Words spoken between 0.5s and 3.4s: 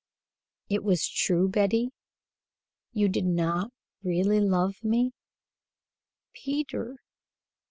"It was true, Betty? You did